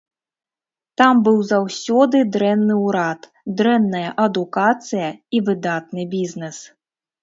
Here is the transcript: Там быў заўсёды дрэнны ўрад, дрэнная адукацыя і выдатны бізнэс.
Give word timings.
Там 1.01 1.21
быў 1.27 1.37
заўсёды 1.51 2.17
дрэнны 2.37 2.79
ўрад, 2.85 3.21
дрэнная 3.63 4.05
адукацыя 4.27 5.09
і 5.35 5.47
выдатны 5.49 6.13
бізнэс. 6.21 6.57